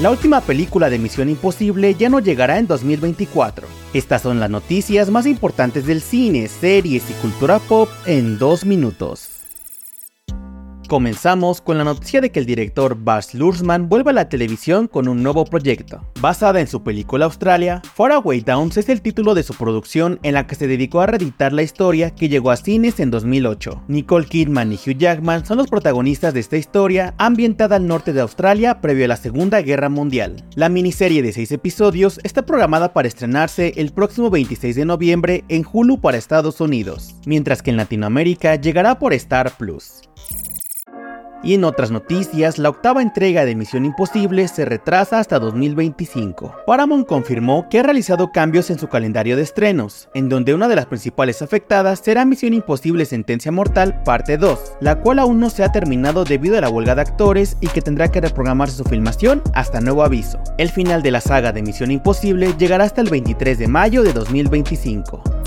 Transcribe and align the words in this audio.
La 0.00 0.12
última 0.12 0.40
película 0.40 0.90
de 0.90 0.98
Misión 1.00 1.28
Imposible 1.28 1.92
ya 1.96 2.08
no 2.08 2.20
llegará 2.20 2.58
en 2.58 2.68
2024. 2.68 3.66
Estas 3.92 4.22
son 4.22 4.38
las 4.38 4.48
noticias 4.48 5.10
más 5.10 5.26
importantes 5.26 5.86
del 5.86 6.02
cine, 6.02 6.46
series 6.46 7.10
y 7.10 7.14
cultura 7.14 7.58
pop 7.58 7.88
en 8.06 8.38
dos 8.38 8.64
minutos. 8.64 9.37
Comenzamos 10.88 11.60
con 11.60 11.76
la 11.76 11.84
noticia 11.84 12.22
de 12.22 12.32
que 12.32 12.40
el 12.40 12.46
director 12.46 12.96
Bas 12.98 13.34
Luhrmann 13.34 13.90
vuelve 13.90 14.08
a 14.08 14.14
la 14.14 14.30
televisión 14.30 14.88
con 14.88 15.06
un 15.06 15.22
nuevo 15.22 15.44
proyecto. 15.44 16.10
Basada 16.18 16.60
en 16.60 16.66
su 16.66 16.82
película 16.82 17.26
Australia, 17.26 17.82
Faraway 17.94 18.40
Downs 18.40 18.78
es 18.78 18.88
el 18.88 19.02
título 19.02 19.34
de 19.34 19.42
su 19.42 19.52
producción 19.52 20.18
en 20.22 20.32
la 20.32 20.46
que 20.46 20.54
se 20.54 20.66
dedicó 20.66 21.02
a 21.02 21.06
reeditar 21.06 21.52
la 21.52 21.62
historia 21.62 22.14
que 22.14 22.30
llegó 22.30 22.50
a 22.50 22.56
cines 22.56 23.00
en 23.00 23.10
2008. 23.10 23.82
Nicole 23.86 24.24
Kidman 24.24 24.72
y 24.72 24.76
Hugh 24.76 24.96
Jackman 24.96 25.44
son 25.44 25.58
los 25.58 25.66
protagonistas 25.66 26.32
de 26.32 26.40
esta 26.40 26.56
historia 26.56 27.14
ambientada 27.18 27.76
al 27.76 27.86
norte 27.86 28.14
de 28.14 28.22
Australia 28.22 28.80
previo 28.80 29.04
a 29.04 29.08
la 29.08 29.18
Segunda 29.18 29.60
Guerra 29.60 29.90
Mundial. 29.90 30.42
La 30.54 30.70
miniserie 30.70 31.20
de 31.20 31.34
6 31.34 31.52
episodios 31.52 32.18
está 32.22 32.46
programada 32.46 32.94
para 32.94 33.08
estrenarse 33.08 33.74
el 33.76 33.92
próximo 33.92 34.30
26 34.30 34.74
de 34.74 34.86
noviembre 34.86 35.44
en 35.48 35.66
Hulu 35.70 36.00
para 36.00 36.16
Estados 36.16 36.62
Unidos, 36.62 37.14
mientras 37.26 37.60
que 37.60 37.72
en 37.72 37.76
Latinoamérica 37.76 38.56
llegará 38.56 38.98
por 38.98 39.12
Star 39.12 39.54
Plus. 39.58 40.00
Y 41.42 41.54
en 41.54 41.64
otras 41.64 41.90
noticias, 41.90 42.58
la 42.58 42.68
octava 42.68 43.00
entrega 43.00 43.44
de 43.44 43.54
Misión 43.54 43.84
Imposible 43.84 44.48
se 44.48 44.64
retrasa 44.64 45.20
hasta 45.20 45.38
2025. 45.38 46.54
Paramount 46.66 47.06
confirmó 47.06 47.68
que 47.68 47.78
ha 47.78 47.82
realizado 47.82 48.32
cambios 48.32 48.70
en 48.70 48.78
su 48.78 48.88
calendario 48.88 49.36
de 49.36 49.42
estrenos, 49.42 50.08
en 50.14 50.28
donde 50.28 50.54
una 50.54 50.68
de 50.68 50.76
las 50.76 50.86
principales 50.86 51.40
afectadas 51.40 52.00
será 52.00 52.24
Misión 52.24 52.54
Imposible 52.54 53.04
Sentencia 53.04 53.52
Mortal 53.52 54.02
Parte 54.02 54.36
2, 54.36 54.74
la 54.80 55.00
cual 55.00 55.20
aún 55.20 55.38
no 55.38 55.48
se 55.50 55.62
ha 55.62 55.70
terminado 55.70 56.24
debido 56.24 56.58
a 56.58 56.60
la 56.60 56.70
huelga 56.70 56.94
de 56.94 57.02
actores 57.02 57.56
y 57.60 57.68
que 57.68 57.82
tendrá 57.82 58.10
que 58.10 58.20
reprogramarse 58.20 58.76
su 58.76 58.84
filmación 58.84 59.42
hasta 59.54 59.80
nuevo 59.80 60.02
aviso. 60.02 60.38
El 60.58 60.70
final 60.70 61.02
de 61.02 61.12
la 61.12 61.20
saga 61.20 61.52
de 61.52 61.62
Misión 61.62 61.90
Imposible 61.90 62.54
llegará 62.58 62.84
hasta 62.84 63.00
el 63.00 63.10
23 63.10 63.58
de 63.58 63.68
mayo 63.68 64.02
de 64.02 64.12
2025. 64.12 65.37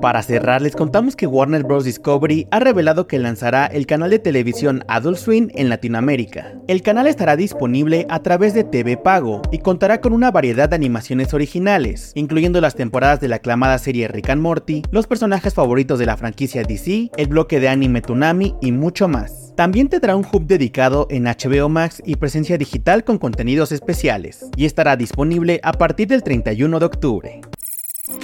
Para 0.00 0.22
cerrar, 0.22 0.62
les 0.62 0.74
contamos 0.74 1.14
que 1.14 1.26
Warner 1.26 1.62
Bros. 1.62 1.84
Discovery 1.84 2.48
ha 2.50 2.58
revelado 2.58 3.06
que 3.06 3.18
lanzará 3.18 3.66
el 3.66 3.84
canal 3.84 4.08
de 4.08 4.18
televisión 4.18 4.82
Adult 4.88 5.18
Swim 5.18 5.48
en 5.54 5.68
Latinoamérica. 5.68 6.54
El 6.68 6.80
canal 6.80 7.06
estará 7.06 7.36
disponible 7.36 8.06
a 8.08 8.22
través 8.22 8.54
de 8.54 8.64
TV 8.64 8.96
Pago 8.96 9.42
y 9.52 9.58
contará 9.58 10.00
con 10.00 10.14
una 10.14 10.30
variedad 10.30 10.70
de 10.70 10.76
animaciones 10.76 11.34
originales, 11.34 12.12
incluyendo 12.14 12.62
las 12.62 12.76
temporadas 12.76 13.20
de 13.20 13.28
la 13.28 13.36
aclamada 13.36 13.76
serie 13.76 14.08
Rick 14.08 14.30
and 14.30 14.40
Morty, 14.40 14.82
los 14.90 15.06
personajes 15.06 15.52
favoritos 15.52 15.98
de 15.98 16.06
la 16.06 16.16
franquicia 16.16 16.62
DC, 16.62 17.10
el 17.18 17.28
bloque 17.28 17.60
de 17.60 17.68
anime 17.68 18.00
Tsunami 18.00 18.54
y 18.62 18.72
mucho 18.72 19.06
más. 19.06 19.52
También 19.54 19.90
tendrá 19.90 20.16
un 20.16 20.24
hub 20.32 20.46
dedicado 20.46 21.08
en 21.10 21.24
HBO 21.24 21.68
Max 21.68 22.02
y 22.06 22.16
presencia 22.16 22.56
digital 22.56 23.04
con 23.04 23.18
contenidos 23.18 23.70
especiales, 23.70 24.46
y 24.56 24.64
estará 24.64 24.96
disponible 24.96 25.60
a 25.62 25.72
partir 25.72 26.08
del 26.08 26.22
31 26.22 26.78
de 26.78 26.86
octubre. 26.86 27.40